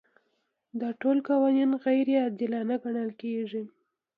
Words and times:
دا 0.79 0.89
ټول 1.01 1.17
قوانین 1.29 1.71
غیر 1.83 2.07
عادلانه 2.21 2.75
ګڼل 2.83 3.09
کیږي. 3.21 3.63